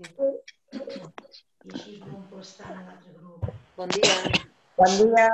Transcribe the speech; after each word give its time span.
Bon 0.00 0.08
dia. 3.92 4.16
Bon 4.80 4.88
dia. 4.96 5.28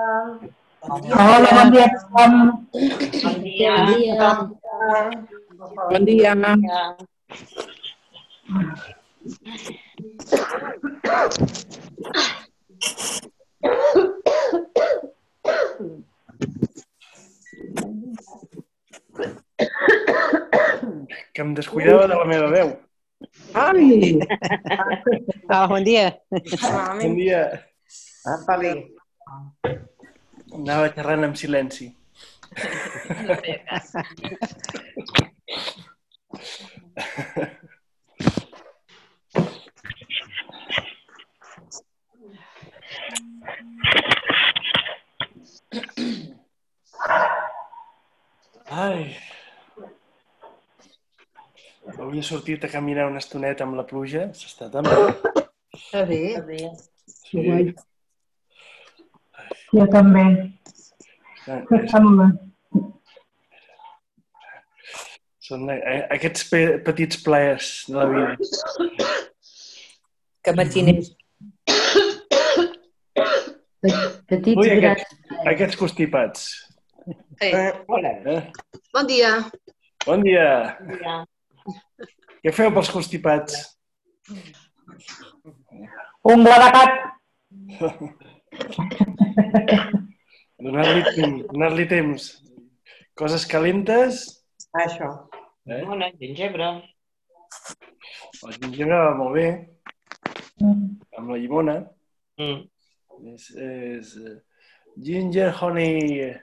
Hola, 0.91 1.51
bon 1.55 1.71
dia 1.71 1.87
a 1.87 1.91
tothom. 1.95 2.67
Bon 3.23 3.35
dia. 3.47 3.75
Bon 3.79 3.95
dia. 3.95 4.27
Bon 5.87 6.03
dia. 6.03 6.35
Que 21.31 21.43
em 21.43 21.55
descuidava 21.55 22.11
de 22.11 22.19
la 22.19 22.27
meva 22.27 22.51
veu. 22.51 22.86
Ai, 23.55 24.19
Ah, 25.49 25.65
bon 25.71 25.83
dia. 25.85 26.13
Un 27.05 27.15
dia 27.17 27.43
Apa 28.27 28.55
bé. 28.61 28.73
anava 30.53 30.89
xerrant 30.95 31.25
en 31.25 31.35
silenci. 31.39 31.87
Ai. 48.71 49.17
Avui 51.95 52.19
he 52.19 52.23
sortit 52.27 52.65
a 52.67 52.69
caminar 52.69 53.07
una 53.07 53.21
estoneta 53.23 53.63
amb 53.65 53.77
la 53.79 53.85
pluja. 53.87 54.27
S'està 54.35 54.67
tan 54.73 54.87
bé. 54.87 54.97
Està 55.77 56.03
bé. 56.09 56.21
que 57.31 57.45
guai. 57.45 57.69
Jo 59.71 59.87
també. 59.93 60.25
Sembla. 61.93 62.27
Són 65.47 65.69
eh, 65.71 66.01
aquests 66.17 66.49
pe 66.51 66.63
petits 66.89 67.21
plaers 67.23 67.69
de 67.87 68.01
la 68.01 68.07
vida. 68.11 68.33
Que 70.43 70.57
matiners. 70.59 71.13
Petits 74.27 74.59
Ui, 74.59 74.67
grans. 74.67 74.83
aquests, 74.83 75.39
aquests 75.55 75.79
constipats. 75.79 76.51
Eh, 77.39 77.71
hola. 77.87 78.11
Eh? 78.35 78.43
Bon 78.97 79.07
dia. 79.07 79.33
Bon 80.03 80.27
dia. 80.27 80.51
dia. 80.91 81.17
Què 82.43 82.53
feu 82.55 82.73
pels 82.75 82.93
constipats? 82.95 83.59
Ungla 86.27 86.57
de 86.63 86.69
gat. 86.77 86.93
Donar-li 90.67 91.03
temps, 91.15 91.43
donar 91.53 91.71
temps. 91.91 92.29
Coses 93.17 93.47
calentes. 93.49 94.23
Això. 94.77 95.11
Eh? 95.67 95.83
Bona, 95.89 96.11
gingebre. 96.21 96.71
El 98.47 98.57
gingebre 98.61 98.99
va 99.03 99.15
molt 99.19 99.35
bé, 99.35 99.47
amb 100.63 101.31
la 101.33 101.39
llimona. 101.41 101.77
Mm. 102.41 102.67
És, 103.33 103.49
és 103.57 104.13
eh, 104.21 104.37
ginger 105.07 105.49
honey 105.61 106.35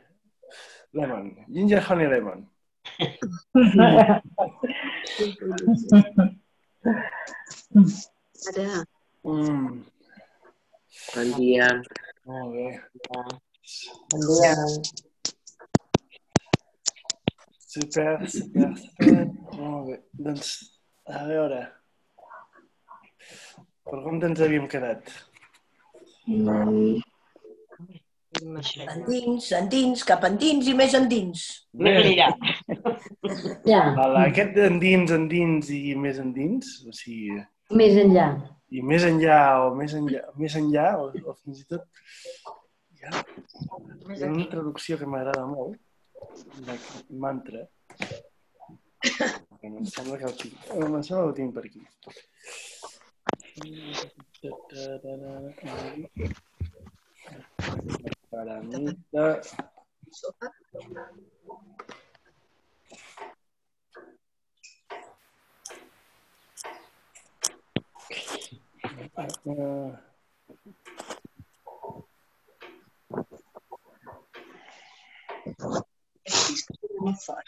lemon. 0.97 1.29
Ginger 1.53 1.83
honey 1.87 2.09
lemon. 2.09 2.47
Ara. 8.49 8.85
Mm, 9.23 9.83
Bon 11.15 11.29
dia. 11.37 11.67
Bon 12.25 12.51
dia. 12.53 12.79
Super, 17.73 18.13
super, 18.29 18.69
super. 18.77 19.25
Molt 19.57 19.83
bé. 19.87 19.95
Doncs, 20.27 20.47
a 21.09 21.11
veure. 21.25 21.61
Per 23.89 23.99
com 24.05 24.15
ens 24.21 24.39
havíem 24.45 24.67
quedat? 24.69 25.01
Endins, 28.41 29.51
endins, 29.59 30.03
cap 30.07 30.23
endins 30.27 30.67
i 30.67 30.73
més 30.77 30.93
endins. 30.97 31.43
Més 31.77 31.99
enllà. 32.01 32.29
Ja, 33.69 33.81
aquest 34.23 34.57
endins, 34.67 35.13
endins 35.13 35.69
i 35.73 35.93
més 35.99 36.19
endins, 36.23 36.71
o 36.87 36.91
sigui, 36.97 37.37
més 37.77 37.95
enllà. 38.01 38.27
i 38.73 38.81
més 38.81 39.03
enllà 39.05 39.39
o 39.67 39.75
més 39.77 39.93
enllà, 39.97 40.21
més 40.39 40.55
enllà 40.57 40.87
o, 41.01 41.03
o 41.13 41.33
fins 41.43 41.61
i 41.61 41.65
tot 41.69 41.83
hi 42.97 43.05
ha, 43.05 43.09
hi 44.15 44.23
ha 44.23 44.29
una 44.31 44.47
traducció 44.49 44.97
que 44.99 45.09
m'agrada 45.09 45.45
molt 45.49 45.77
d'aquest 46.67 47.07
mantra 47.25 47.61
que 49.03 49.67
em 49.67 49.85
sembla 49.85 50.17
que 50.17 50.27
el 50.29 50.35
tinc, 50.39 50.53
eh, 50.69 50.79
em 50.79 51.03
sembla 51.03 51.23
que 51.23 51.29
el 51.29 51.35
tinc 51.39 51.51
per 51.53 51.63
aquí. 51.67 51.81
Paramita. 58.33 59.41
Uh, 69.45 69.93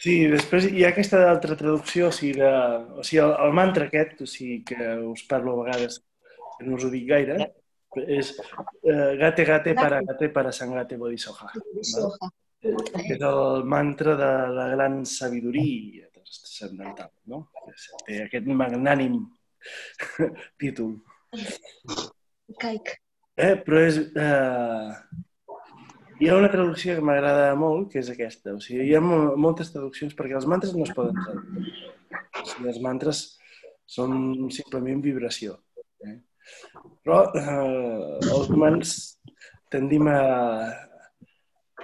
Sí, 0.03 0.13
després 0.29 0.66
hi 0.68 0.84
ha 0.84 0.90
aquesta 0.91 1.22
altra 1.29 1.56
traducció, 1.57 2.09
o 2.09 2.13
sigui, 2.16 2.34
de, 2.38 2.50
o 3.00 3.03
sigui 3.07 3.22
el, 3.24 3.31
el 3.45 3.53
mantra 3.56 3.88
aquest, 3.88 4.19
o 4.22 4.28
sigui, 4.29 4.57
que 4.68 4.90
us 5.07 5.24
parlo 5.29 5.53
a 5.53 5.62
vegades, 5.63 6.01
que 6.57 6.68
no 6.68 6.75
us 6.75 6.85
ho 6.85 6.91
dic 6.91 7.07
gaire, 7.09 7.38
és 8.03 8.31
eh, 8.83 9.11
gate 9.19 9.45
gate 9.47 9.75
para 9.78 10.01
gate 10.06 10.29
para 10.33 10.51
sangate 10.51 10.97
bodhisoja. 10.97 11.51
val? 11.51 12.33
Que 12.66 13.13
és 13.13 13.22
el 13.22 13.63
mantra 13.69 14.16
de 14.17 14.31
la 14.56 14.67
gran 14.73 15.03
sabidoria 15.06 16.07
transcendental, 16.13 17.11
no? 17.29 17.45
Té 18.07 18.23
aquest 18.23 18.47
magnànim 18.50 19.19
títol. 20.61 20.97
Caic. 22.61 22.95
Eh, 23.35 23.56
però 23.61 23.83
és... 23.85 24.00
Eh, 24.16 25.23
hi 26.16 26.29
ha 26.31 26.38
una 26.39 26.50
traducció 26.51 26.95
que 26.95 27.03
m'agrada 27.03 27.50
molt, 27.59 27.89
que 27.91 28.00
és 28.00 28.09
aquesta. 28.12 28.53
O 28.56 28.62
sigui, 28.63 28.85
hi 28.88 28.95
ha 28.95 29.01
mo 29.03 29.35
moltes 29.41 29.73
traduccions 29.73 30.16
perquè 30.16 30.38
els 30.39 30.47
mantres 30.47 30.75
no 30.77 30.85
es 30.88 30.94
poden 30.95 31.17
traduir. 31.19 31.73
O 32.16 32.45
sigui, 32.47 32.69
els 32.72 32.79
mantres 32.83 33.25
són 33.97 34.47
simplement 34.56 35.03
vibració. 35.03 35.57
Eh? 36.07 36.16
Però 37.06 37.19
eh, 37.38 38.19
els 38.31 38.50
humans 38.53 38.95
tendim 39.73 40.07
a, 40.11 40.19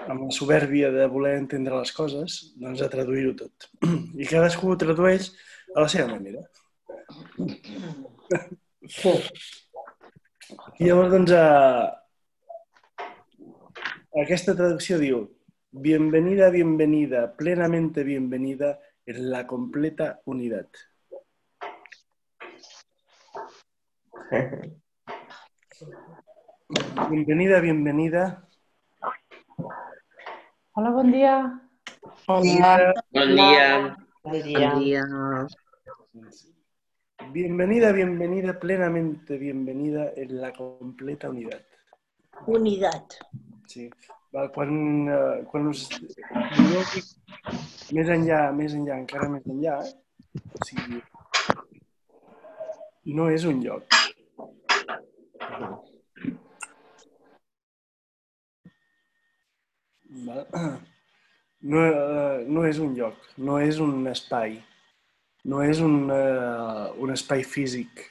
amb 0.08 0.26
la 0.26 0.32
soberbia 0.36 0.92
de 0.94 1.08
voler 1.12 1.36
entendre 1.40 1.80
les 1.80 1.92
coses, 1.96 2.40
doncs 2.62 2.82
a 2.82 2.90
traduir-ho 2.94 3.34
tot. 3.40 3.70
I 4.22 4.26
cadascú 4.30 4.72
ho 4.72 4.78
tradueix 4.80 5.32
a 5.76 5.86
la 5.86 5.90
seva 5.92 6.08
manera. 6.14 6.42
I 10.80 10.88
llavors, 10.88 11.12
doncs, 11.14 11.32
eh, 11.32 11.86
aquesta 14.24 14.58
traducció 14.58 14.98
diu 15.02 15.30
Bienvenida, 15.74 16.50
bienvenida, 16.50 17.34
plenamente 17.38 18.04
bienvenida 18.04 18.82
en 19.06 19.30
la 19.32 19.48
completa 19.48 20.22
unidad. 20.26 20.68
Bienvenida, 27.10 27.60
bienvenida. 27.60 28.48
Hola, 30.72 30.90
bon 30.92 31.12
dia. 31.12 31.60
Hola. 32.28 32.94
Bon 33.12 33.28
dia. 33.36 33.98
Bon 34.24 34.32
dia. 34.32 34.76
dia. 34.80 35.04
Bienvenida, 37.34 37.92
bienvenida, 37.92 38.60
plenamente 38.60 39.38
bienvenida 39.38 40.14
en 40.16 40.40
la 40.40 40.54
completa 40.54 41.30
unidad. 41.30 41.62
Unitat. 42.48 43.04
Sí. 43.68 43.90
Quan, 44.32 45.10
eh, 45.12 45.44
quan 45.44 45.68
us 45.68 45.90
més 47.92 48.08
enllà, 48.08 48.52
més 48.56 48.72
enllà, 48.72 48.96
encara 48.96 49.28
més 49.28 49.44
enllà, 49.44 49.84
o 49.84 50.64
sigui, 50.64 51.04
no 53.12 53.28
és 53.28 53.44
un 53.44 53.60
lloc. 53.60 54.01
No, 61.62 61.82
eh, 61.86 62.46
no 62.50 62.64
és 62.66 62.80
un 62.82 62.96
lloc, 62.98 63.18
no 63.38 63.60
és 63.62 63.78
un 63.84 64.08
espai, 64.10 64.56
no 65.46 65.62
és 65.62 65.82
un, 65.86 66.10
eh, 66.10 66.86
un 66.98 67.14
espai 67.14 67.44
físic 67.46 68.02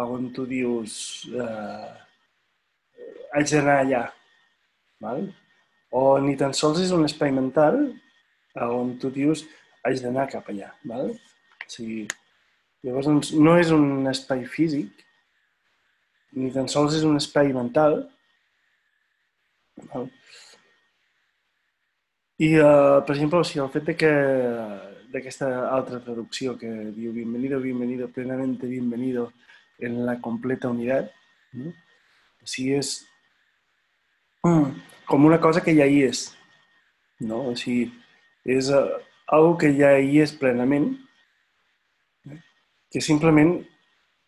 on 0.00 0.30
tu 0.32 0.46
dius 0.48 0.94
eh, 1.28 1.90
haig 3.34 3.52
d'anar 3.52 3.76
allà. 3.82 4.02
Val? 5.00 5.26
O 5.92 6.18
ni 6.24 6.36
tan 6.40 6.54
sols 6.56 6.80
és 6.84 6.94
un 6.96 7.04
espai 7.08 7.32
mental 7.36 7.78
on 8.64 8.96
tu 9.02 9.10
dius 9.12 9.44
haig 9.84 10.00
d'anar 10.00 10.28
cap 10.32 10.48
allà. 10.48 10.72
Val? 10.88 11.12
O 11.12 11.70
sigui, 11.70 12.06
llavors 12.86 13.08
doncs, 13.10 13.32
no 13.36 13.56
és 13.60 13.70
un 13.76 14.08
espai 14.10 14.44
físic, 14.48 15.04
ni 16.36 16.50
tan 16.54 16.68
sols 16.70 16.94
és 16.98 17.04
un 17.06 17.18
espai 17.18 17.52
mental. 17.56 18.04
I, 22.40 22.48
uh, 22.56 23.00
per 23.04 23.14
exemple, 23.16 23.40
o 23.40 23.46
sigui, 23.46 23.62
el 23.64 23.72
fet 23.74 23.90
de 23.90 23.96
que 24.00 24.12
d'aquesta 25.12 25.48
altra 25.68 26.00
traducció 26.04 26.54
que 26.58 26.70
diu 26.94 27.12
bienvenido, 27.12 27.60
bienvenido, 27.60 28.08
plenamente 28.08 28.66
bienvenido 28.66 29.32
en 29.78 30.04
la 30.06 30.20
completa 30.20 30.70
unitat, 30.70 31.10
no? 31.52 31.72
o 32.40 32.46
sigui, 32.46 32.78
és 32.78 32.92
mm, 34.46 34.70
com 35.10 35.26
una 35.26 35.40
cosa 35.42 35.64
que 35.64 35.74
ja 35.76 35.88
hi 35.88 36.04
és. 36.06 36.28
No? 37.26 37.42
O 37.50 37.56
sigui, 37.58 37.90
és 38.46 38.70
uh, 38.72 39.00
algo 39.26 39.56
que 39.60 39.74
ja 39.76 39.96
hi 39.98 40.22
és 40.22 40.32
plenament, 40.36 40.92
eh? 42.30 42.40
que 42.92 43.02
simplement 43.04 43.58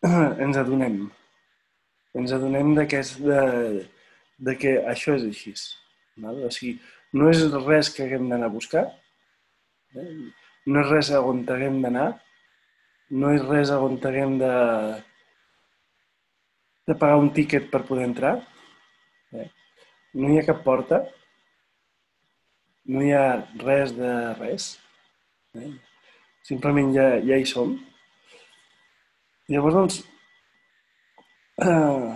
ens 0.44 0.58
adonem. 0.58 1.04
Ens 2.18 2.32
adonem 2.36 2.74
de 2.76 2.84
que, 2.88 3.00
és 3.00 3.14
de, 3.24 3.42
de 4.48 4.56
que 4.60 4.74
això 4.92 5.14
és 5.16 5.24
així. 5.28 5.54
Val? 6.20 6.42
O 6.44 6.50
sigui, 6.52 6.74
no 7.16 7.30
és 7.32 7.40
res 7.54 7.90
que 7.94 8.04
haguem 8.04 8.28
d'anar 8.28 8.50
a 8.50 8.52
buscar, 8.52 8.84
eh? 9.96 10.10
no 10.66 10.82
és 10.82 10.90
res 10.90 11.10
a 11.12 11.22
on 11.24 11.40
haguem 11.48 11.80
d'anar, 11.84 12.10
no 13.22 13.32
és 13.36 13.42
res 13.48 13.72
a 13.72 13.78
on 13.84 13.96
haguem 13.96 14.36
de, 14.42 14.52
de 16.88 16.98
pagar 17.00 17.18
un 17.22 17.32
tíquet 17.36 17.70
per 17.72 17.82
poder 17.88 18.06
entrar, 18.10 18.34
eh? 19.32 19.48
no 20.20 20.28
hi 20.28 20.38
ha 20.40 20.46
cap 20.50 20.62
porta, 20.66 21.00
no 22.92 23.02
hi 23.02 23.12
ha 23.16 23.26
res 23.64 23.96
de 23.96 24.12
res, 24.40 24.70
eh? 25.56 25.72
simplement 26.44 26.92
ja, 26.96 27.08
ja 27.24 27.40
hi 27.40 27.48
som. 27.48 27.76
Llavors, 29.52 29.76
doncs, 29.76 30.02
eh, 31.62 32.12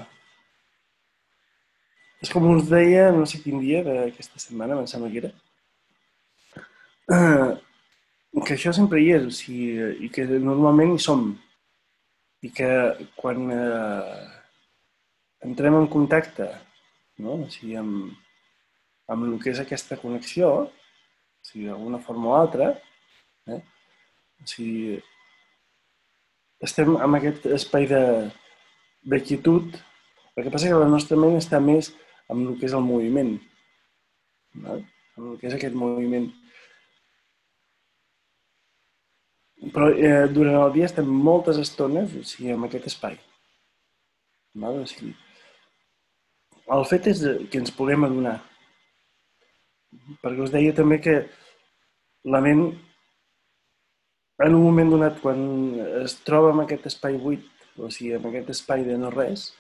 és 2.25 2.33
com 2.33 2.49
us 2.55 2.69
deia, 2.71 3.11
no 3.15 3.27
sé 3.29 3.41
quin 3.43 3.63
dia 3.63 3.83
d'aquesta 3.87 4.43
setmana, 4.43 4.81
em 4.81 4.91
sembla 4.91 5.11
que 5.13 5.23
era, 5.25 5.33
eh, 7.15 7.51
que 8.45 8.55
això 8.57 8.73
sempre 8.77 9.01
hi 9.03 9.11
és, 9.17 9.27
o 9.27 9.35
sigui, 9.35 9.91
i 10.07 10.13
que 10.13 10.27
normalment 10.37 10.95
hi 10.95 11.03
som. 11.03 11.29
I 12.45 12.51
que 12.55 12.71
quan 13.17 13.49
eh, 13.51 14.17
entrem 15.47 15.75
en 15.79 15.87
contacte 15.91 16.47
no? 17.19 17.41
o 17.45 17.49
sigui, 17.51 17.77
amb, 17.81 18.13
amb 19.13 19.29
el 19.29 19.37
que 19.43 19.53
és 19.53 19.61
aquesta 19.63 19.99
connexió, 20.01 20.53
o 20.67 21.49
sigui, 21.49 21.67
d'alguna 21.69 22.03
forma 22.05 22.33
o 22.33 22.37
altra, 22.37 22.71
eh? 23.49 23.61
o 24.43 24.49
sigui, 24.51 24.99
estem 26.67 26.97
en 26.97 27.19
aquest 27.19 27.49
espai 27.57 27.89
de, 27.91 28.03
de 29.07 29.21
el 30.37 30.45
que 30.45 30.51
passa 30.51 30.69
que 30.69 30.81
la 30.81 30.89
nostra 30.91 31.17
ment 31.17 31.39
està 31.39 31.61
més 31.63 31.93
amb 32.29 32.43
el 32.43 32.57
que 32.61 32.67
és 32.69 32.75
el 32.77 32.83
moviment, 32.85 33.37
no? 34.61 34.81
amb 35.17 35.31
el 35.31 35.39
que 35.41 35.49
és 35.49 35.55
aquest 35.57 35.77
moviment. 35.79 36.27
Però 39.73 39.89
eh, 39.95 40.27
durant 40.29 40.59
el 40.61 40.75
dia 40.75 40.91
estem 40.91 41.09
moltes 41.09 41.57
estones 41.63 42.13
o 42.19 42.25
sigui, 42.27 42.53
en 42.53 42.67
aquest 42.67 42.91
espai. 42.91 43.17
Val? 44.61 44.83
O 44.83 44.91
sigui, 44.91 45.15
el 46.77 46.87
fet 46.91 47.09
és 47.15 47.25
que 47.49 47.63
ens 47.63 47.73
puguem 47.73 48.05
adonar. 48.05 48.37
Perquè 50.21 50.45
us 50.45 50.53
deia 50.53 50.77
també 50.77 51.01
que 51.01 51.17
la 52.29 52.43
ment, 52.45 52.67
en 54.45 54.55
un 54.59 54.65
moment 54.67 54.93
donat, 54.93 55.21
quan 55.23 55.41
es 56.03 56.19
troba 56.27 56.53
en 56.53 56.67
aquest 56.67 56.91
espai 56.93 57.17
buit, 57.23 57.47
o 57.77 57.91
sigui, 57.91 58.15
en 58.17 58.29
aquest 58.31 58.53
espai 58.57 58.85
de 58.87 58.97
no 59.01 59.13
res, 59.15 59.51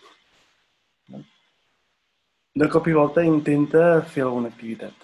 de 2.56 2.68
cop 2.72 2.86
i 2.88 2.94
volta 2.96 3.24
intenta 3.24 4.00
fer 4.08 4.22
alguna 4.24 4.48
activitat, 4.48 4.94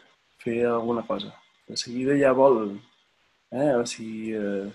fer 0.40 0.62
alguna 0.64 1.02
cosa. 1.04 1.34
De 1.68 1.76
seguida 1.76 2.16
ja 2.16 2.32
vol 2.32 2.78
eh? 3.52 3.74
o 3.76 3.84
sigui, 3.86 4.32
eh, 4.32 4.72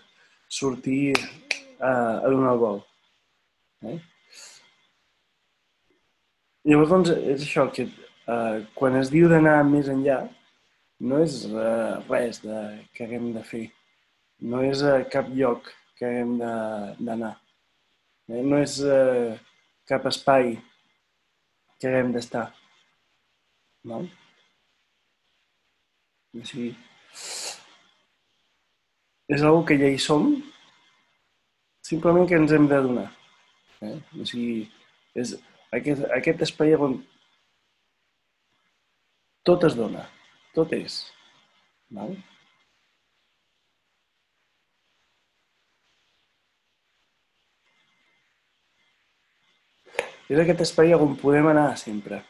sortir 0.47 1.15
a, 1.79 2.21
a 2.21 2.29
donar 2.29 2.53
el 2.53 2.61
vol. 2.61 2.77
Eh? 3.81 3.97
Llavors, 6.67 6.91
doncs, 6.91 7.11
és 7.33 7.47
això, 7.47 7.65
que 7.73 7.87
eh, 7.87 8.61
quan 8.77 8.99
es 9.01 9.09
diu 9.09 9.25
d'anar 9.31 9.57
més 9.65 9.89
enllà, 9.89 10.21
no 11.09 11.23
és 11.23 11.43
eh, 11.49 11.97
res 12.11 12.43
de, 12.45 12.61
que 12.93 13.07
haguem 13.07 13.31
de 13.33 13.43
fer. 13.47 13.65
No 14.45 14.61
és 14.61 14.85
a 14.85 14.99
cap 15.09 15.33
lloc 15.33 15.71
que 15.97 16.05
haguem 16.05 16.37
d'anar. 17.01 17.33
Eh? 18.27 18.44
No 18.44 18.59
és 18.59 18.77
eh, 18.83 19.38
cap 19.88 20.06
espai 20.09 20.56
que 21.79 21.89
haguem 21.89 22.13
d'estar. 22.15 22.47
No? 23.88 24.03
O 26.38 26.45
sigui, 26.45 26.71
és 29.31 29.44
una 29.44 29.65
que 29.68 29.77
ja 29.79 29.89
hi 29.91 30.00
som, 30.01 30.29
simplement 31.88 32.27
que 32.29 32.38
ens 32.39 32.53
hem 32.56 32.68
de 32.69 32.81
donar. 32.83 33.07
Eh? 33.88 33.95
O 34.19 34.27
sigui, 34.27 34.65
és 35.18 35.35
aquest, 35.75 36.03
aquest 36.19 36.44
espai 36.47 36.75
on 36.75 37.00
tot 39.47 39.63
es 39.63 39.77
dona, 39.80 40.03
tot 40.56 40.73
és. 40.75 41.00
Val? 41.95 42.18
És 50.27 50.39
aquest 50.41 50.63
espai 50.65 50.94
on 50.95 51.15
podem 51.19 51.47
anar 51.51 51.69
sempre. 51.79 52.21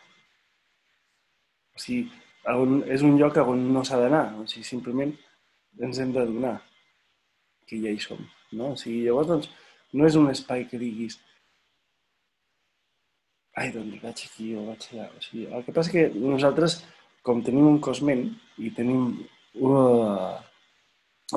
O 1.75 1.81
sigui, 1.81 2.07
on, 2.53 2.81
és 2.93 3.03
un 3.05 3.17
lloc 3.19 3.37
on 3.43 3.63
no 3.73 3.83
s'ha 3.85 4.01
d'anar. 4.01 4.25
O 4.41 4.47
sigui, 4.49 4.65
simplement 4.67 5.13
ens 5.81 6.01
hem 6.01 6.13
de 6.13 6.25
donar 6.25 6.57
que 7.67 7.79
ja 7.81 7.93
hi 7.93 8.01
som. 8.01 8.21
No? 8.51 8.73
O 8.73 8.77
sigui, 8.79 9.03
llavors, 9.05 9.31
doncs, 9.31 9.49
no 9.93 10.05
és 10.07 10.17
un 10.19 10.29
espai 10.31 10.65
que 10.69 10.79
diguis 10.81 11.17
ai, 13.57 13.71
doncs 13.73 14.01
vaig 14.03 14.21
aquí 14.27 14.51
o 14.55 14.67
vaig 14.69 14.85
allà. 14.91 15.07
O 15.17 15.23
sigui, 15.25 15.47
el 15.49 15.65
que 15.65 15.73
passa 15.73 15.93
que 15.93 16.07
nosaltres, 16.13 16.79
com 17.25 17.41
tenim 17.43 17.67
un 17.73 17.81
cosment 17.83 18.27
i 18.61 18.71
tenim... 18.77 19.09
Uh, 19.57 20.37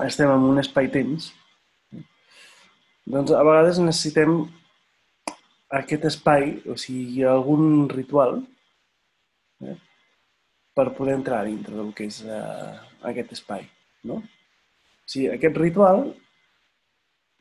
estem 0.04 0.28
en 0.30 0.42
un 0.46 0.60
espai-temps, 0.60 1.30
doncs 3.10 3.32
a 3.32 3.40
vegades 3.46 3.80
necessitem 3.80 4.42
aquest 5.78 6.06
espai, 6.10 6.56
o 6.66 6.76
sigui, 6.80 7.22
algun 7.28 7.88
ritual, 7.92 8.40
eh, 9.62 9.76
per 10.74 10.90
poder 10.96 11.14
entrar 11.18 11.44
dintre 11.46 11.76
del 11.76 11.92
que 11.94 12.06
és 12.10 12.20
uh, 12.24 12.74
aquest 13.10 13.32
espai, 13.36 13.66
no? 14.08 14.20
O 14.20 15.10
sigui, 15.10 15.28
aquest 15.34 15.58
ritual, 15.60 16.04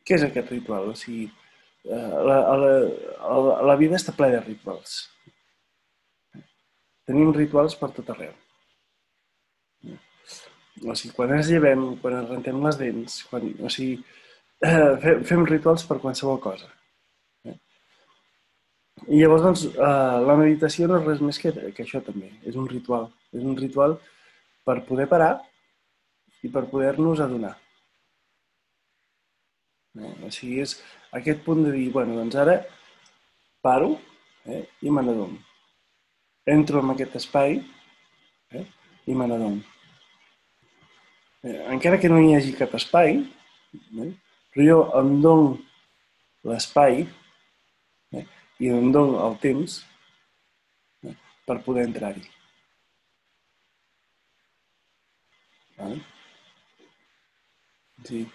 què 0.05 0.17
és 0.17 0.25
aquest 0.25 0.51
ritual? 0.53 0.89
O 0.91 0.98
sigui, 0.98 1.29
la, 1.86 2.38
la, 2.59 2.71
la, 3.24 3.62
la 3.69 3.75
vida 3.79 3.98
està 3.98 4.13
plena 4.15 4.39
de 4.39 4.45
rituals. 4.45 5.00
Tenim 7.09 7.31
rituals 7.33 7.75
per 7.79 7.91
tot 7.95 8.09
arreu. 8.13 8.33
O 10.86 10.95
sigui, 10.95 11.13
quan 11.15 11.33
ens 11.36 11.50
llevem, 11.51 11.86
quan 12.01 12.19
ens 12.21 12.29
rentem 12.29 12.59
les 12.63 12.77
dents, 12.79 13.21
quan, 13.29 13.48
o 13.65 13.71
sigui, 13.74 13.98
eh, 14.65 14.91
fem, 15.03 15.24
fem 15.31 15.48
rituals 15.50 15.86
per 15.88 16.00
qualsevol 16.03 16.39
cosa. 16.43 16.69
I 19.08 19.22
llavors, 19.22 19.44
doncs, 19.46 19.65
eh, 19.72 20.18
la 20.27 20.36
meditació 20.39 20.88
no 20.89 21.00
és 21.00 21.06
res 21.08 21.22
més 21.24 21.39
que, 21.41 21.53
que 21.75 21.86
això 21.86 22.01
també. 22.06 22.32
És 22.50 22.58
un 22.60 22.68
ritual. 22.70 23.08
És 23.34 23.46
un 23.46 23.56
ritual 23.58 23.98
per 24.65 24.82
poder 24.88 25.08
parar 25.12 25.32
i 26.44 26.51
per 26.51 26.68
poder-nos 26.72 27.22
adonar. 27.24 27.56
Eh? 30.00 30.13
O 30.25 30.32
sigui, 30.34 30.60
és 30.65 30.75
aquest 31.15 31.44
punt 31.46 31.63
de 31.65 31.74
dir, 31.75 31.89
bueno, 31.94 32.18
doncs 32.20 32.38
ara 32.39 32.60
paro 33.65 33.96
eh? 34.46 34.65
i 34.82 34.91
me 34.94 35.03
n'adono. 35.03 35.39
Entro 36.50 36.84
en 36.84 36.94
aquest 36.94 37.18
espai 37.20 37.60
eh? 38.56 38.65
i 39.06 39.15
me 39.15 39.27
n'adono. 39.27 39.62
Eh, 41.44 41.60
encara 41.72 42.00
que 42.00 42.12
no 42.12 42.20
hi 42.20 42.36
hagi 42.36 42.56
cap 42.58 42.74
espai, 42.75 43.22
eh? 44.03 44.12
però 44.51 44.65
jo 44.65 44.79
em 45.00 45.12
dono 45.24 45.51
l'espai 46.48 47.03
eh? 48.15 48.25
I 48.60 48.70
em 48.75 48.92
dono 48.92 49.22
el 49.28 49.38
temps 49.44 49.80
per 51.48 51.58
poder 51.66 51.86
entrar-hi. 51.88 52.25
Sí. 58.08 58.25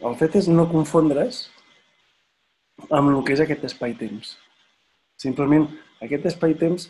El 0.00 0.16
fet 0.20 0.36
és 0.40 0.48
no 0.50 0.66
confondre's 0.70 1.44
amb 2.88 3.12
el 3.12 3.20
que 3.26 3.36
és 3.36 3.42
aquest 3.44 3.66
espai-temps. 3.68 4.34
Simplement, 5.20 5.66
aquest 6.04 6.26
espai-temps 6.32 6.88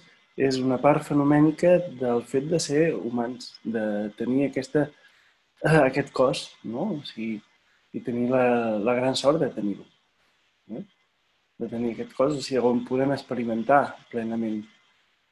és 0.49 0.59
una 0.63 0.79
part 0.81 1.05
fenomènica 1.05 1.77
del 2.01 2.23
fet 2.33 2.47
de 2.51 2.61
ser 2.63 2.83
humans, 2.95 3.53
de 3.65 3.85
tenir 4.19 4.47
aquesta, 4.47 4.87
eh, 5.65 5.81
aquest 5.83 6.13
cos, 6.17 6.45
no? 6.65 6.87
O 6.97 7.01
sigui, 7.09 7.41
i 7.93 8.03
tenir 8.07 8.29
la, 8.31 8.45
la 8.79 8.95
gran 8.95 9.19
sort 9.19 9.43
de 9.43 9.51
tenir-ho. 9.53 9.85
De 11.61 11.69
tenir 11.69 11.95
aquest 11.95 12.13
cos, 12.17 12.37
o 12.39 12.45
sigui, 12.45 12.61
on 12.65 12.85
podem 12.89 13.13
experimentar 13.17 13.83
plenament 14.13 14.63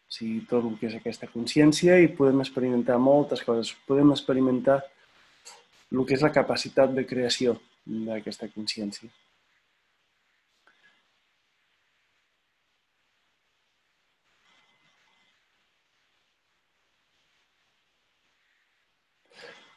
o 0.08 0.12
sigui, 0.16 0.40
tot 0.48 0.64
el 0.64 0.76
que 0.80 0.88
és 0.88 0.96
aquesta 0.96 1.28
consciència 1.28 1.98
i 2.00 2.08
podem 2.18 2.40
experimentar 2.44 2.96
moltes 3.00 3.44
coses. 3.44 3.74
Podem 3.88 4.12
experimentar 4.14 4.80
el 5.92 6.04
que 6.08 6.16
és 6.16 6.24
la 6.24 6.32
capacitat 6.32 6.94
de 6.96 7.04
creació 7.08 7.56
d'aquesta 7.86 8.48
consciència. 8.54 9.10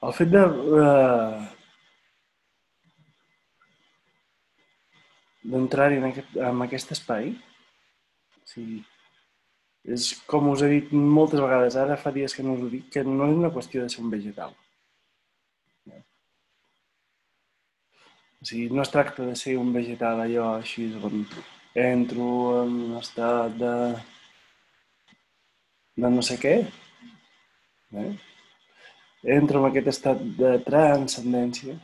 El 0.01 0.13
fet 0.17 0.31
de... 0.33 0.41
Eh, 0.81 1.50
d'entrar-hi 5.43 5.99
en, 5.99 6.07
aquest, 6.11 6.35
en 6.49 6.65
aquest 6.65 6.91
espai, 6.97 7.31
o 8.41 8.47
sigui, 8.49 8.81
és 9.95 10.11
com 10.29 10.49
us 10.51 10.61
he 10.61 10.69
dit 10.75 10.91
moltes 10.93 11.41
vegades, 11.41 11.77
ara 11.77 11.97
fa 11.97 12.13
dies 12.13 12.35
que 12.37 12.45
no 12.45 12.57
us 12.57 12.65
ho 12.65 12.69
dic, 12.69 12.89
que 12.93 13.03
no 13.07 13.29
és 13.29 13.39
una 13.39 13.53
qüestió 13.53 13.81
de 13.81 13.89
ser 13.89 14.03
un 14.03 14.11
vegetal. 14.13 14.53
O 18.41 18.45
sigui, 18.49 18.69
no 18.73 18.81
es 18.81 18.89
tracta 18.89 19.25
de 19.25 19.35
ser 19.37 19.57
un 19.61 19.69
vegetal 19.73 20.21
allò 20.23 20.47
així 20.55 20.87
on 20.97 21.25
entro 21.77 22.29
en 22.63 22.71
un 22.87 22.95
estat 22.97 23.53
de, 23.57 23.73
de 26.01 26.09
no 26.09 26.23
sé 26.25 26.37
què, 26.41 26.55
eh? 28.01 28.09
entro 29.37 29.61
en 29.61 29.69
aquest 29.69 29.91
estat 29.93 30.23
de 30.39 30.55
transcendència, 30.65 31.77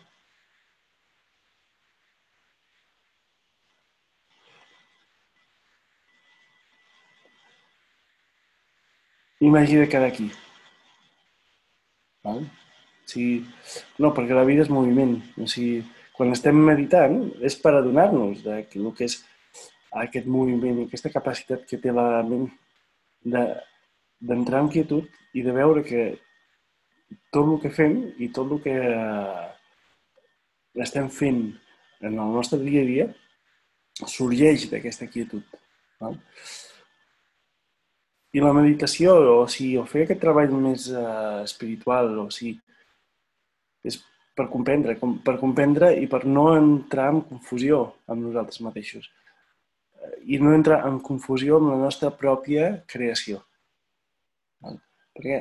i 9.40 9.50
m'hagi 9.54 9.78
de 9.82 9.88
quedar 9.90 10.10
aquí. 10.12 10.30
Val? 12.26 12.44
O 12.44 13.08
sigui, 13.12 13.46
no, 14.02 14.12
perquè 14.16 14.36
la 14.36 14.44
vida 14.48 14.66
és 14.66 14.72
moviment. 14.74 15.16
O 15.40 15.48
sigui, 15.48 15.82
quan 16.18 16.34
estem 16.36 16.58
meditant 16.58 17.20
és 17.46 17.56
per 17.62 17.76
adonar-nos 17.78 18.42
de 18.44 18.64
que 18.70 18.80
el 18.82 18.90
que 18.98 19.06
és 19.08 19.20
aquest 20.04 20.28
moviment 20.28 20.82
i 20.82 20.88
aquesta 20.88 21.12
capacitat 21.14 21.64
que 21.70 21.78
té 21.82 21.94
la 21.94 22.24
ment 22.28 22.50
de- 23.24 23.62
d'entrar 24.20 24.64
en 24.66 24.70
quietud 24.74 25.06
i 25.38 25.44
de 25.46 25.54
veure 25.54 25.84
que 25.86 26.08
tot 27.32 27.46
el 27.48 27.60
que 27.62 27.70
fem 27.72 27.94
i 28.20 28.28
tot 28.34 28.52
el 28.52 28.62
que 28.66 28.74
eh, 28.74 29.48
estem 30.84 31.08
fent 31.10 31.42
en 32.02 32.14
el 32.20 32.34
nostre 32.36 32.60
dia 32.60 32.82
a 32.82 32.86
dia 32.86 33.06
sorgeix 34.06 34.68
d'aquesta 34.70 35.08
quietud. 35.08 35.44
Val? 36.02 36.18
I 38.36 38.44
la 38.44 38.54
meditació, 38.54 39.14
o 39.42 39.46
sigui, 39.50 39.78
o 39.80 39.86
fer 39.88 40.04
aquest 40.04 40.20
treball 40.22 40.52
més 40.60 40.90
eh, 40.92 41.44
espiritual, 41.44 42.12
o 42.26 42.28
sigui, 42.34 42.58
és 43.88 44.00
per 44.38 44.48
comprendre, 44.52 44.98
com, 45.00 45.16
per 45.26 45.38
comprendre 45.42 45.94
i 45.98 46.08
per 46.12 46.24
no 46.28 46.50
entrar 46.58 47.08
en 47.14 47.24
confusió 47.30 47.82
amb 48.12 48.28
nosaltres 48.28 48.62
mateixos. 48.66 49.08
I 50.28 50.40
no 50.44 50.54
entrar 50.54 50.84
en 50.88 51.00
confusió 51.04 51.58
amb 51.58 51.72
la 51.72 51.80
nostra 51.82 52.12
pròpia 52.14 52.70
creació. 52.92 53.42
Perquè 55.18 55.40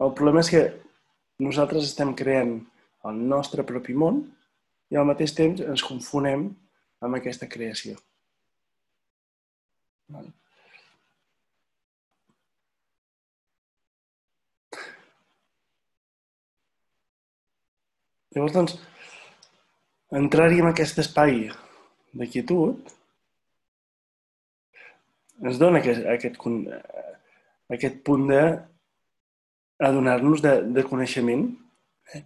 el 0.00 0.12
problema 0.16 0.44
és 0.44 0.52
que 0.52 0.62
nosaltres 1.42 1.88
estem 1.88 2.14
creant 2.16 2.54
el 3.10 3.22
nostre 3.32 3.64
propi 3.66 3.96
món 3.96 4.22
i 4.92 4.98
al 5.00 5.08
mateix 5.08 5.34
temps 5.36 5.62
ens 5.64 5.84
confonem 5.86 6.46
amb 7.04 7.18
aquesta 7.18 7.48
creació. 7.50 7.98
Val? 10.10 10.30
Llavors, 18.30 18.54
doncs, 18.54 18.76
entrar-hi 20.14 20.60
en 20.62 20.68
aquest 20.70 20.98
espai 21.02 21.48
de 22.20 22.26
quietud 22.30 22.92
ens 25.40 25.58
dona 25.58 25.80
aquest, 25.80 26.04
aquest, 26.14 26.36
con- 26.38 26.66
aquest 27.74 28.02
punt 28.06 28.26
de 28.30 28.42
adonar-nos 29.88 30.42
de, 30.44 30.52
de 30.76 30.84
coneixement 30.86 31.46
eh? 32.14 32.22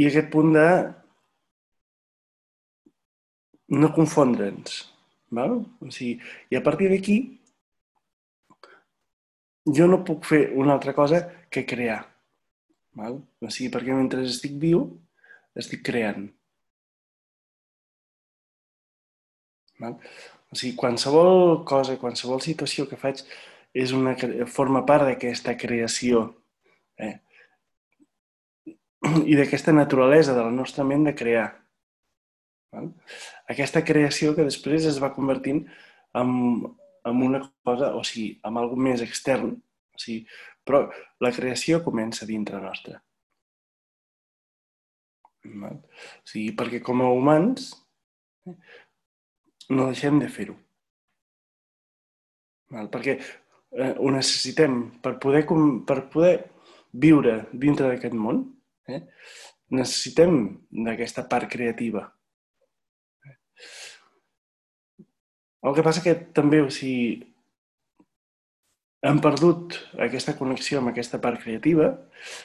i 0.00 0.06
aquest 0.08 0.30
punt 0.32 0.54
de 0.54 0.66
no 3.80 3.92
confondre'ns. 3.94 4.80
Val? 5.30 5.60
O 5.84 5.90
sigui, 5.94 6.16
I 6.50 6.58
a 6.58 6.62
partir 6.64 6.88
d'aquí 6.90 7.18
jo 9.70 9.86
no 9.90 10.00
puc 10.06 10.24
fer 10.26 10.48
una 10.58 10.74
altra 10.74 10.94
cosa 10.94 11.20
que 11.50 11.66
crear. 11.66 12.09
Val? 12.98 13.20
O 13.40 13.50
sigui, 13.50 13.70
perquè 13.72 13.94
mentre 13.94 14.24
estic 14.26 14.56
viu, 14.62 14.84
estic 15.58 15.84
creant. 15.86 16.28
Val? 19.80 19.96
O 20.50 20.58
sigui, 20.58 20.74
qualsevol 20.78 21.62
cosa, 21.68 21.96
qualsevol 22.00 22.42
situació 22.44 22.88
que 22.90 22.98
faig 23.00 23.22
és 23.72 23.94
una, 23.94 24.16
forma 24.50 24.82
part 24.86 25.06
d'aquesta 25.06 25.54
creació 25.58 26.24
eh? 26.98 27.20
i 29.30 29.36
d'aquesta 29.38 29.72
naturalesa 29.72 30.34
de 30.34 30.42
la 30.42 30.54
nostra 30.54 30.84
ment 30.84 31.06
de 31.06 31.14
crear. 31.14 31.48
Val? 32.74 32.90
Aquesta 33.50 33.84
creació 33.86 34.34
que 34.34 34.46
després 34.46 34.88
es 34.90 34.98
va 35.02 35.14
convertint 35.14 35.62
en, 36.18 36.30
en 37.06 37.22
una 37.30 37.44
cosa, 37.64 37.94
o 37.94 38.02
sigui, 38.06 38.34
en 38.46 38.58
alguna 38.58 38.90
més 38.90 39.06
extern, 39.06 39.54
o 39.94 40.02
sigui, 40.02 40.24
però 40.70 40.84
la 41.26 41.32
creació 41.34 41.82
comença 41.82 42.28
dintre 42.28 42.62
nostra. 42.62 43.00
Val? 45.44 45.78
O 45.82 46.28
sigui, 46.30 46.54
perquè 46.56 46.80
com 46.84 47.02
a 47.02 47.10
humans 47.10 47.70
no 49.70 49.86
deixem 49.88 50.20
de 50.22 50.28
fer-ho. 50.30 50.56
Perquè 52.70 53.16
eh, 53.18 53.94
ho 53.98 54.10
necessitem 54.14 54.82
per 55.02 55.16
poder, 55.22 55.44
com- 55.48 55.80
per 55.86 56.04
poder 56.12 56.34
viure 56.92 57.40
dintre 57.52 57.88
d'aquest 57.88 58.14
món. 58.14 58.44
Eh? 58.86 59.02
Necessitem 59.74 60.38
d'aquesta 60.86 61.26
part 61.30 61.50
creativa. 61.50 62.06
El 65.60 65.74
que 65.76 65.84
passa 65.84 66.02
que 66.02 66.14
també, 66.36 66.62
o 66.64 66.70
sigui, 66.72 67.18
hem 69.00 69.20
perdut 69.24 69.78
aquesta 70.06 70.34
connexió 70.36 70.80
amb 70.80 70.90
aquesta 70.90 71.20
part 71.24 71.40
creativa 71.40 71.88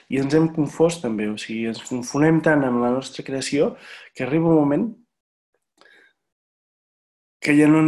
i 0.07 0.21
ens 0.21 0.35
hem 0.37 0.47
confós 0.55 1.01
també, 1.01 1.27
o 1.27 1.35
sigui, 1.41 1.65
ens 1.71 1.81
confonem 1.83 2.39
tant 2.43 2.63
amb 2.63 2.79
la 2.83 2.93
nostra 2.95 3.25
creació 3.27 3.73
que 4.15 4.23
arriba 4.23 4.53
un 4.53 4.61
moment 4.61 4.85
que 7.43 7.53
ja 7.57 7.67
no 7.69 7.81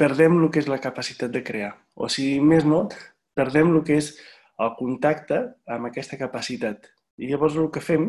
perdem 0.00 0.40
el 0.40 0.48
que 0.50 0.62
és 0.64 0.70
la 0.70 0.80
capacitat 0.82 1.30
de 1.30 1.44
crear. 1.46 1.74
O 1.94 2.08
sigui, 2.10 2.40
més 2.42 2.64
no, 2.66 2.88
perdem 3.36 3.70
el 3.70 3.84
que 3.86 4.00
és 4.00 4.14
el 4.58 4.72
contacte 4.78 5.38
amb 5.70 5.86
aquesta 5.90 6.18
capacitat. 6.18 6.88
I 7.20 7.28
llavors 7.30 7.54
el 7.60 7.68
que 7.70 7.84
fem 7.84 8.08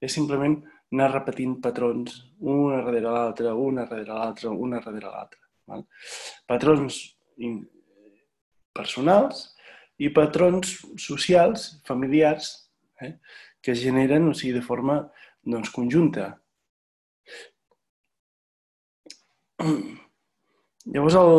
és 0.00 0.14
simplement 0.14 0.56
anar 0.94 1.10
repetint 1.10 1.58
patrons, 1.60 2.22
una 2.40 2.78
darrere 2.86 3.12
l'altra, 3.12 3.52
una 3.52 3.84
darrere 3.90 4.14
l'altra, 4.14 4.54
una 4.54 4.80
darrere 4.80 5.10
l'altra. 5.10 5.82
Patrons 6.48 7.02
personals 8.76 9.55
i 9.98 10.10
patrons 10.12 10.76
socials, 11.00 11.82
familiars, 11.88 12.70
eh, 13.00 13.14
que 13.62 13.72
es 13.72 13.80
generen 13.82 14.28
o 14.28 14.34
sigui, 14.34 14.52
de 14.56 14.62
forma 14.64 15.10
doncs, 15.42 15.70
conjunta. 15.74 16.42
Llavors, 20.92 21.16
el... 21.18 21.32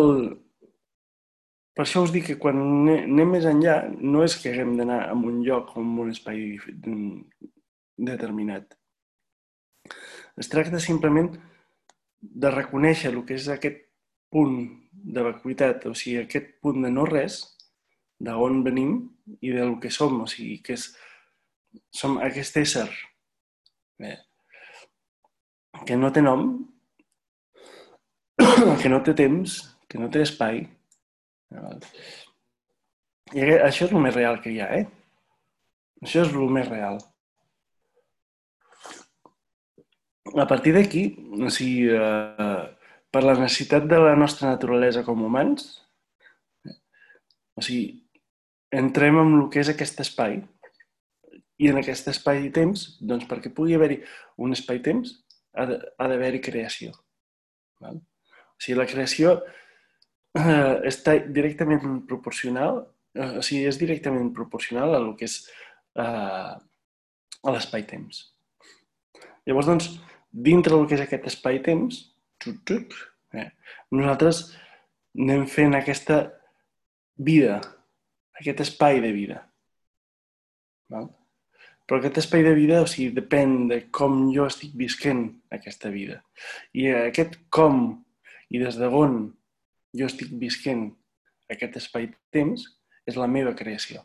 per 1.77 1.85
això 1.85 2.01
us 2.03 2.11
dic 2.11 2.25
que 2.31 2.39
quan 2.41 2.57
ane- 2.59 3.03
anem 3.05 3.29
més 3.37 3.45
enllà 3.47 3.75
no 4.01 4.23
és 4.25 4.35
que 4.41 4.51
haguem 4.51 4.73
d'anar 4.79 5.01
a 5.07 5.13
un 5.13 5.43
lloc 5.45 5.75
o 5.75 5.83
en 5.83 5.89
un 6.03 6.09
espai 6.11 6.39
determinat. 7.97 8.65
Es 10.37 10.49
tracta 10.51 10.79
simplement 10.81 11.29
de 12.19 12.49
reconèixer 12.51 13.11
el 13.13 13.21
que 13.25 13.37
és 13.37 13.47
aquest 13.53 13.79
punt 14.33 14.57
de 14.91 15.23
vacuïtat, 15.23 15.85
o 15.87 15.93
sigui, 15.95 16.17
aquest 16.23 16.57
punt 16.61 16.81
de 16.83 16.91
no 16.91 17.05
res, 17.07 17.56
d'on 18.19 18.63
venim 18.65 18.95
i 19.41 19.51
del 19.53 19.75
que 19.81 19.91
som, 19.93 20.21
o 20.23 20.27
sigui, 20.29 20.57
que 20.63 20.73
és, 20.77 20.87
som 21.93 22.17
aquest 22.23 22.57
ésser. 22.63 22.89
Eh? 23.99 24.17
que 25.85 25.97
no 25.97 26.09
té 26.13 26.21
nom, 26.23 26.47
que 28.81 28.89
no 28.89 29.01
té 29.05 29.13
temps, 29.17 29.59
que 29.89 29.99
no 30.01 30.09
té 30.13 30.23
espai. 30.25 30.63
I 33.35 33.43
aqu- 33.43 33.61
això 33.67 33.85
és 33.85 33.91
el 33.93 34.01
més 34.01 34.15
real 34.15 34.39
que 34.41 34.53
hi 34.53 34.61
ha, 34.63 34.71
eh? 34.79 34.87
Això 36.01 36.23
és 36.23 36.33
el 36.33 36.49
més 36.53 36.67
real. 36.69 36.97
A 40.37 40.45
partir 40.47 40.73
d'aquí, 40.75 41.03
o 41.39 41.49
sigui, 41.53 41.87
eh, 41.93 42.63
per 43.11 43.23
la 43.23 43.37
necessitat 43.39 43.87
de 43.87 43.99
la 44.01 44.15
nostra 44.19 44.49
naturalesa 44.51 45.03
com 45.07 45.23
humans, 45.23 45.69
o 47.57 47.63
sigui, 47.63 48.06
entrem 48.71 49.19
en 49.21 49.33
el 49.39 49.47
que 49.53 49.61
és 49.63 49.71
aquest 49.71 50.01
espai. 50.03 50.41
I 51.57 51.71
en 51.71 51.79
aquest 51.79 52.09
espai 52.11 52.43
i 52.45 52.51
temps, 52.53 52.83
doncs 53.01 53.25
perquè 53.29 53.49
pugui 53.53 53.75
haver-hi 53.77 54.01
un 54.43 54.53
espai-temps, 54.53 55.13
ha 55.57 55.65
d'haver-hi 55.65 56.41
creació. 56.45 56.93
Val? 57.81 57.97
O 57.97 58.61
sigui, 58.61 58.77
la 58.77 58.87
creació 58.89 59.33
eh, 60.37 60.75
està 60.89 61.17
directament 61.33 62.03
proporcional, 62.09 62.83
eh, 63.17 63.37
o 63.39 63.45
sigui, 63.45 63.65
és 63.69 63.79
directament 63.81 64.31
proporcional 64.35 64.95
a 64.95 65.01
lo 65.01 65.15
que 65.17 65.29
és 65.29 65.39
eh, 65.97 66.53
a 66.57 67.53
l'espai-temps. 67.53 68.21
Llavors, 69.47 69.69
doncs, 69.69 69.89
dintre 70.29 70.75
del 70.75 70.87
que 70.89 70.97
és 70.97 71.05
aquest 71.05 71.27
espai-temps, 71.31 71.99
eh, 72.47 73.49
nosaltres 73.95 74.43
anem 75.17 75.47
fent 75.49 75.73
aquesta 75.77 76.19
vida, 77.17 77.61
aquest 78.39 78.63
espai 78.65 79.01
de 79.03 79.11
vida. 79.15 79.41
Val? 80.93 81.09
Però 81.87 82.01
aquest 82.01 82.19
espai 82.19 82.43
de 82.43 82.53
vida, 82.55 82.81
o 82.83 82.87
sigui, 82.89 83.13
depèn 83.15 83.69
de 83.69 83.79
com 83.95 84.25
jo 84.35 84.47
estic 84.49 84.73
visquent 84.75 85.23
aquesta 85.55 85.91
vida. 85.93 86.19
I 86.75 86.89
aquest 87.07 87.37
com 87.53 88.03
i 88.51 88.59
des 88.59 88.75
d'on 88.79 89.21
jo 89.95 90.09
estic 90.09 90.33
visquent 90.41 90.89
aquest 91.51 91.79
espai-temps 91.79 92.65
és 93.07 93.15
la 93.15 93.29
meva 93.31 93.55
creació. 93.55 94.03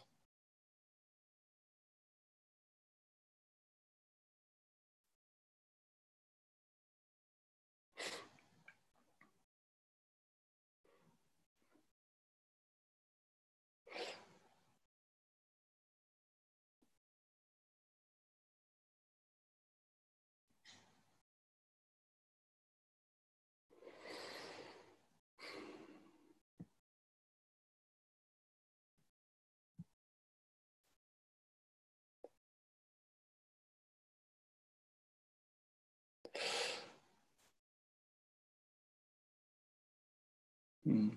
Mm. 40.85 41.11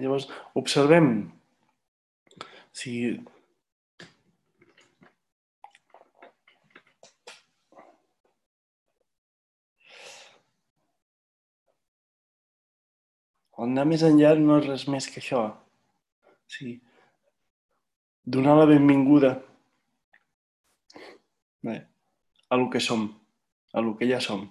Llavors, 0.00 0.26
observem 0.58 1.08
si 2.72 2.92
el 13.62 13.68
anar 13.68 13.84
més 13.90 14.02
enllà 14.06 14.32
no 14.40 14.56
és 14.60 14.66
res 14.70 14.88
més 14.94 15.06
que 15.12 15.20
això. 15.22 15.42
Sí. 16.56 16.72
Donar 18.24 18.56
la 18.56 18.66
benvinguda 18.66 19.42
eh, 21.64 21.86
a 22.48 22.56
lo 22.56 22.70
que 22.70 22.80
som, 22.80 23.08
a 23.72 23.80
lo 23.80 23.96
que 23.96 24.06
ja 24.06 24.20
som. 24.20 24.44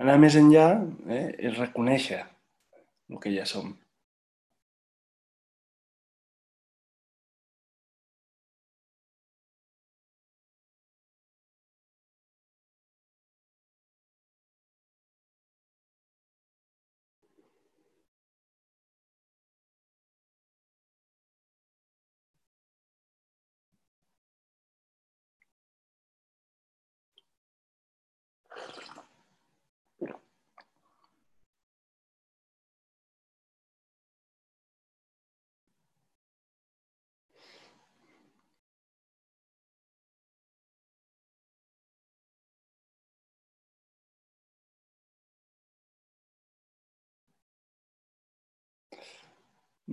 Anar 0.00 0.16
més 0.18 0.38
enllà 0.40 0.66
eh, 1.12 1.28
és 1.50 1.58
reconèixer 1.60 2.22
el 2.24 3.20
que 3.20 3.36
ja 3.36 3.44
som. 3.46 3.74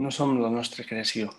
No 0.03 0.09
som 0.15 0.37
la 0.39 0.49
nostra 0.51 0.83
creació. 0.89 1.29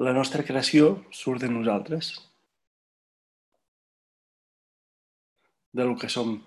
La 0.00 0.14
nostra 0.16 0.42
creació 0.48 0.86
surt 1.12 1.42
de 1.44 1.50
nosaltres, 1.52 2.14
de 5.72 5.84
lo 5.84 5.98
que 6.00 6.08
som. 6.08 6.38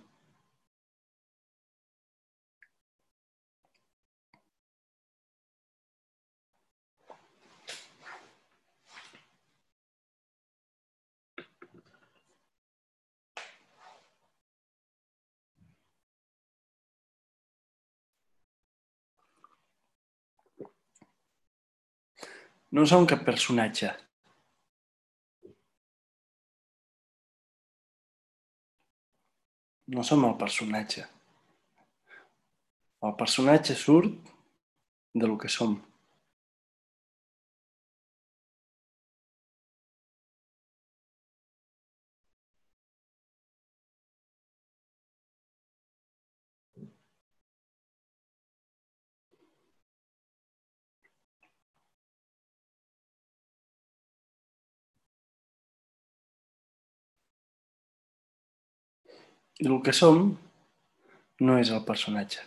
No 22.73 22.87
som 22.89 23.03
cap 23.05 23.19
personatge. 23.21 23.91
No 29.93 30.01
som 30.07 30.25
el 30.25 30.33
personatge. 30.39 31.03
El 33.05 33.13
personatge 33.19 33.75
surt 33.77 34.31
de 35.13 35.29
lo 35.29 35.37
que 35.37 35.53
som. 35.53 35.75
I 59.61 59.67
el 59.69 59.81
que 59.85 59.93
som 59.93 60.23
no 61.45 61.59
és 61.61 61.69
el 61.69 61.83
personatge. 61.85 62.41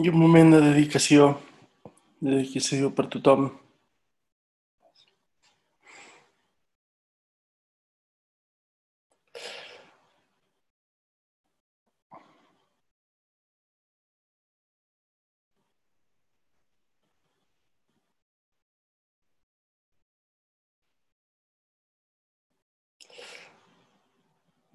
I 0.00 0.08
un 0.08 0.16
moment 0.16 0.48
de 0.52 0.58
dedicació, 0.64 1.24
de 2.20 2.30
dedicació 2.30 2.88
per 2.98 3.04
tothom. 3.14 3.50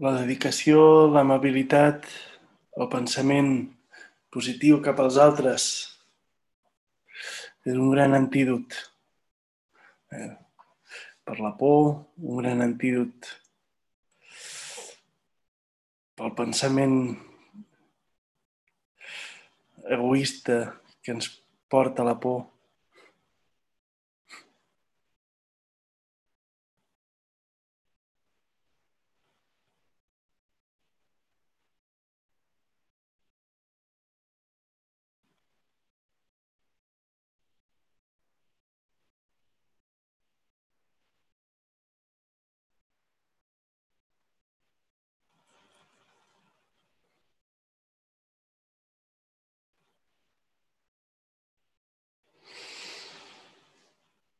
La 0.05 0.11
dedicació, 0.19 1.07
l'amabilitat, 1.15 2.05
el 2.77 2.89
pensament 2.91 3.55
positiu 4.35 4.81
cap 4.83 4.99
als 4.99 5.15
altres 5.21 5.65
és 7.65 7.77
un 7.79 7.87
gran 7.93 8.13
antídot 8.13 8.75
eh, 10.11 10.33
per 11.25 11.37
la 11.39 11.55
por, 11.57 12.03
un 12.19 12.43
gran 12.43 12.61
antídot 12.65 13.31
pel 16.15 16.35
pensament 16.35 16.99
egoista 19.95 20.59
que 21.01 21.15
ens 21.15 21.31
porta 21.69 22.05
la 22.05 22.15
por. 22.19 22.43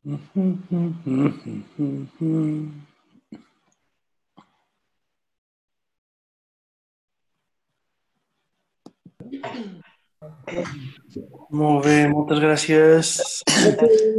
Molt 0.06 0.22
bé, 11.86 12.06
moltes 12.12 12.38
gràcies. 12.44 13.16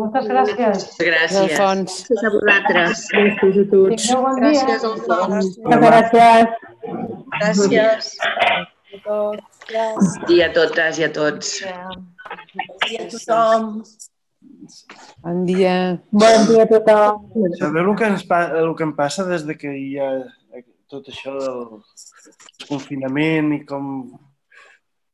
Moltes 0.00 0.26
gràcies. 0.26 0.88
Gràcies. 0.98 1.38
Alfons. 1.44 2.00
Gràcies 2.10 2.26
a 2.26 2.32
vosaltres. 2.34 3.06
Gràcies 3.14 3.60
a 3.62 3.64
tots. 3.70 4.10
Gràcies, 4.42 4.88
Alfons. 4.90 5.46
Moltes 5.62 5.80
gràcies. 5.86 6.50
Gràcies. 7.70 8.04
Dia 10.26 10.50
a 10.50 10.52
totes 10.58 10.98
i 10.98 11.06
a 11.06 11.12
tots. 11.22 11.54
Dia 11.62 13.06
a 13.06 13.08
tothom. 13.14 13.70
Bon 15.22 15.44
dia. 15.46 16.00
Bon 16.10 16.46
dia 16.48 16.64
a 16.64 16.70
tothom. 16.70 17.26
Sabeu 17.58 17.90
el 17.90 17.96
que, 17.98 18.08
ens 18.10 18.24
el 18.30 18.72
que 18.78 18.86
em 18.86 18.94
passa 18.96 19.26
des 19.28 19.46
de 19.46 19.56
que 19.58 19.72
hi 19.72 19.98
ha 19.98 20.10
tot 20.90 21.08
això 21.10 21.34
del 21.40 21.62
confinament 22.68 23.52
i 23.56 23.60
com, 23.66 23.86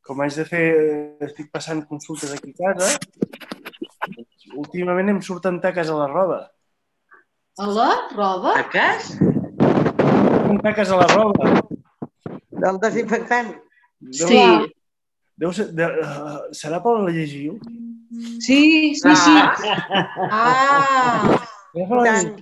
com 0.05 0.21
haig 0.25 0.37
de 0.37 0.45
fer, 0.49 0.65
estic 1.29 1.49
passant 1.53 1.85
consultes 1.89 2.35
aquí 2.35 2.53
a 2.53 2.75
casa, 2.75 2.91
últimament 4.59 5.15
em 5.15 5.23
surten 5.25 5.61
taques 5.65 5.89
a 5.89 5.97
la 5.97 6.11
roba. 6.13 6.43
A 7.61 7.69
la 7.69 7.91
roba? 8.13 8.57
A 8.61 8.69
cas? 8.73 9.15
Surten 9.17 10.61
taques 10.65 10.93
a 10.93 11.01
la 11.01 11.09
roba. 11.15 11.53
Del 12.63 12.79
desinfectant. 12.85 13.55
Deu, 14.03 14.29
Sí. 14.29 14.45
Deu 15.43 15.53
ser, 15.57 15.71
de, 15.73 15.87
uh, 15.89 16.53
serà 16.55 16.83
per 16.85 16.93
la 17.01 17.13
llegiu? 17.15 17.57
Sí, 18.45 18.95
sí, 18.95 19.17
sí. 19.17 19.35
Ah, 20.31 21.41
llegiu? 21.75 22.35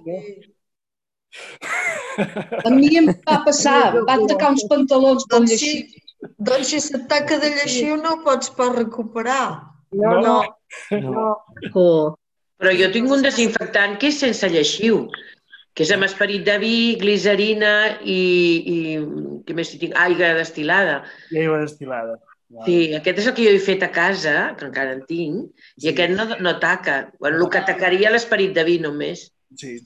A 2.67 2.71
mi 2.75 2.91
em 2.99 3.11
va 3.29 3.37
passar. 3.47 3.81
Van 4.09 4.27
tacar 4.31 4.51
uns 4.57 4.65
pantalons 4.71 5.27
pel 5.29 5.39
doncs 5.47 5.53
lleixiu. 5.55 5.83
sí. 5.87 6.07
Doncs 6.49 6.69
si 6.69 6.81
se't 6.85 7.07
taca 7.09 7.39
de 7.41 7.49
lleixiu 7.55 7.97
no 7.97 8.17
ho 8.17 8.23
pots 8.25 8.51
pas 8.57 8.75
recuperar. 8.77 9.45
No, 9.93 10.11
No. 10.21 10.39
no. 11.05 11.29
Oh. 11.75 12.17
Però 12.61 12.73
jo 12.77 12.91
tinc 12.93 13.11
un 13.11 13.23
desinfectant 13.25 13.97
que 14.01 14.11
és 14.11 14.19
sense 14.21 14.49
lleixiu, 14.53 15.07
que 15.73 15.87
és 15.87 15.93
amb 15.95 16.05
esperit 16.05 16.45
de 16.45 16.59
vi, 16.61 16.75
glicerina 17.01 17.71
i, 18.05 18.19
i 18.75 18.77
què 19.47 19.57
més 19.57 19.71
hi 19.73 19.79
tinc? 19.81 19.97
Aigua 19.97 20.35
destilada. 20.37 20.99
I 21.33 21.41
aigua 21.47 21.63
destilada. 21.63 22.19
Val. 22.51 22.65
Sí, 22.67 22.77
aquest 22.99 23.21
és 23.23 23.27
el 23.31 23.35
que 23.37 23.45
jo 23.47 23.51
he 23.55 23.61
fet 23.63 23.83
a 23.87 23.91
casa, 23.95 24.35
que 24.59 24.67
encara 24.67 24.97
en 24.97 25.05
tinc, 25.07 25.67
i 25.85 25.91
aquest 25.93 26.15
no, 26.17 26.25
no 26.43 26.57
taca. 26.63 26.97
Bueno, 27.23 27.39
el 27.45 27.51
que 27.53 27.61
tacaria 27.69 28.11
l'esperit 28.11 28.55
de 28.57 28.65
vi 28.67 28.79
només. 28.83 29.29
Sí, 29.57 29.77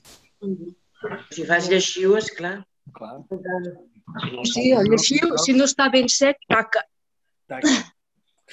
Si 1.29 1.43
fas 1.45 1.67
lleixiu, 1.69 2.15
és 2.17 2.31
clar. 2.33 2.55
clar. 2.97 3.19
Sí, 4.49 4.71
el 4.73 4.89
lleixiu, 4.89 5.35
si 5.43 5.53
no 5.53 5.67
està 5.69 5.91
ben 5.93 6.09
sec, 6.09 6.39
taca, 6.49 6.81
Taca. 7.49 7.73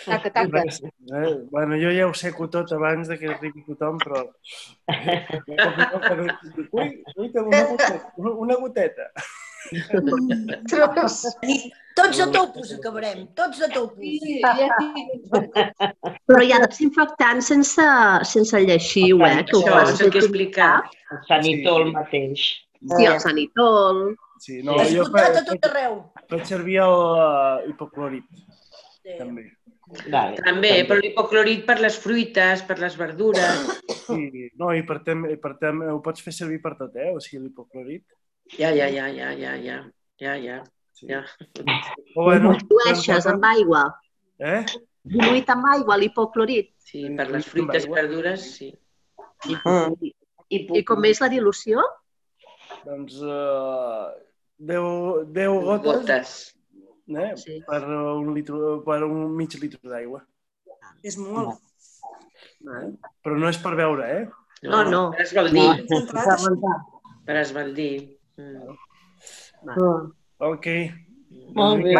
taca, 0.04 0.30
taca. 0.34 0.62
Eh? 0.68 1.32
Bueno, 1.50 1.76
jo 1.80 1.92
ja 1.96 2.06
ho 2.08 2.12
seco 2.16 2.48
tot 2.52 2.72
abans 2.76 3.08
de 3.08 3.16
que 3.20 3.30
arribi 3.32 3.64
tothom, 3.64 3.96
però... 4.02 4.26
Ui, 6.72 7.04
ui, 7.16 7.32
tengo 7.32 7.48
una 7.48 7.64
goteta. 7.64 8.12
Una 8.16 8.54
goteta. 8.56 9.08
Tros. 10.70 11.22
Tots 11.92 12.20
a 12.24 12.26
topos 12.32 12.70
acabarem, 12.72 13.26
tots 13.36 13.60
a 13.60 13.68
topos. 13.68 14.00
Sí, 14.00 14.38
ja 14.40 14.68
Però 16.24 16.40
hi 16.40 16.52
ha 16.54 16.60
desinfectant 16.64 17.42
sense, 17.44 17.84
sense 18.30 18.60
lleixiu, 18.64 19.20
eh? 19.28 19.42
Que 19.48 19.58
ho 19.58 19.60
Això 19.60 19.74
pots 19.76 19.92
és 19.92 20.00
el 20.00 21.26
sanitol 21.28 21.90
mateix. 21.92 22.46
Sí, 22.96 23.04
el 23.06 23.18
sanitol. 23.20 24.00
Sí, 24.42 24.62
no, 24.66 24.78
jo 24.90 25.04
Esgotat 25.04 25.36
a 25.36 25.42
faig, 25.42 25.50
tot 25.52 25.68
arreu. 25.68 25.98
faig 26.32 26.48
servir 26.48 26.80
el 26.82 26.96
uh, 26.96 27.68
hipoclorit, 27.68 28.24
Sí. 29.02 29.18
també. 29.18 29.44
Vale. 30.08 30.38
També, 30.40 30.72
però 30.88 30.98
l'hipoclorit 31.02 31.66
per 31.68 31.76
les 31.82 31.98
fruites, 32.00 32.62
per 32.64 32.78
les 32.80 32.96
verdures. 32.96 33.68
Sí, 34.06 34.48
no, 34.58 34.72
i 34.74 34.82
per 34.88 35.02
tem, 35.04 35.26
per 35.42 35.52
tem, 35.60 35.82
ho 35.92 36.00
pots 36.02 36.24
fer 36.24 36.32
servir 36.32 36.62
per 36.64 36.72
tot, 36.80 36.96
eh? 36.96 37.12
O 37.12 37.20
sigui, 37.20 37.42
l'hipoclorit. 37.44 38.04
Ja, 38.58 38.70
ja, 38.70 38.88
ja, 38.92 39.08
ja, 39.08 39.32
ja, 39.32 39.56
ja, 39.56 39.78
ja, 40.20 40.36
ja. 40.36 40.58
Sí. 40.92 41.08
Ja. 41.08 41.22
O 42.16 42.24
bueno, 42.28 42.52
Dilueixes 42.60 43.26
amb 43.30 43.44
aigua. 43.48 43.86
Eh? 44.38 44.60
Diluït 45.08 45.48
amb 45.50 45.68
aigua, 45.72 45.96
l'hipoclorit. 45.98 46.72
Sí, 46.84 47.06
per 47.16 47.28
les 47.32 47.48
fruites, 47.48 47.88
verdures, 47.88 48.44
sí. 48.58 48.70
I, 49.48 49.56
I 50.78 50.82
com 50.86 51.08
és 51.08 51.22
la 51.22 51.30
dilució? 51.32 51.82
Doncs 52.84 53.18
uh, 53.24 54.12
10, 54.62 55.32
10 55.34 55.56
gotes, 55.66 55.88
Gotes. 55.88 56.34
eh? 57.08 57.32
Sí. 57.40 57.58
per, 57.66 57.82
un 57.88 58.30
litre, 58.36 58.76
per 58.86 59.00
un 59.06 59.32
mig 59.38 59.56
litre 59.58 59.82
d'aigua. 59.90 60.22
És 61.02 61.18
molt. 61.18 61.58
Però 62.62 63.38
no 63.38 63.50
és 63.50 63.58
per 63.62 63.74
beure, 63.78 64.06
eh? 64.06 64.24
No, 64.62 64.84
no. 64.86 65.06
Per 65.16 65.24
esbaldir. 65.24 65.66
Concentrat. 65.90 66.92
Per 67.26 67.38
esbaldir. 67.40 67.94
Mm. 68.36 68.76
Ok. 70.38 70.66
Molt 71.54 71.82
bé. 71.84 71.94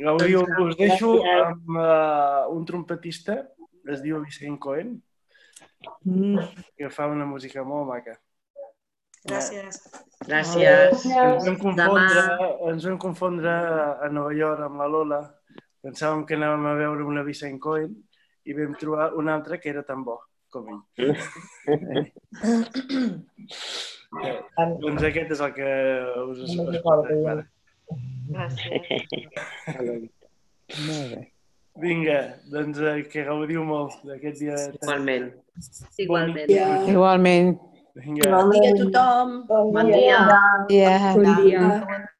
Gaudiu, 0.00 0.42
us 0.64 0.76
deixo 0.78 1.10
amb 1.22 1.68
uh, 1.78 2.52
un 2.52 2.64
trompetista, 2.66 3.36
es 3.90 4.02
diu 4.02 4.20
Vicent 4.24 4.58
Cohen, 4.60 5.02
que 6.78 6.90
fa 6.90 7.06
una 7.12 7.26
música 7.28 7.64
molt 7.66 7.88
maca. 7.92 8.14
Gràcies. 9.24 9.74
Gràcies. 10.26 11.06
Ens 11.06 11.46
vam 11.46 11.56
confondre, 11.62 12.24
ens 12.72 12.82
vam 12.90 12.98
confondre 13.00 13.52
a 14.04 14.06
Nova 14.12 14.32
York 14.36 14.60
amb 14.66 14.76
la 14.82 14.88
Lola. 14.90 15.22
Pensàvem 15.84 16.22
que 16.28 16.36
anàvem 16.36 16.64
a 16.68 16.78
veure 16.80 17.02
una 17.06 17.24
Vicent 17.24 17.58
Cohen 17.60 17.92
i 18.44 18.52
vam 18.56 18.72
trobar 18.80 19.12
un 19.20 19.26
altre 19.32 19.60
que 19.60 19.70
era 19.72 19.82
tan 19.86 20.04
bo 20.04 20.16
com 20.52 20.64
ell. 20.72 20.82
Eh, 24.22 24.66
doncs 24.80 25.02
aquest 25.10 25.30
és 25.34 25.40
el 25.44 25.52
que 25.56 25.70
us 26.30 26.38
escoltarem 26.46 27.26
ara. 27.32 27.44
Molt 30.86 31.14
bé. 31.14 31.20
Vinga, 31.82 32.18
doncs 32.52 32.78
eh, 32.78 33.02
que 33.10 33.24
gaudiu 33.26 33.64
molt 33.66 33.98
d'aquest 34.06 34.38
dia. 34.44 34.58
Igualment. 34.78 35.30
Igualment. 35.98 36.50
Igualment. 36.94 37.54
Vinga. 37.98 38.30
Bon 38.30 38.50
dia 38.54 38.70
a 38.70 38.78
tothom. 38.78 39.36
Bon 39.50 39.86
dia. 39.90 40.18
Ja. 40.70 41.14
Bon 41.18 41.30
dia. 41.42 42.10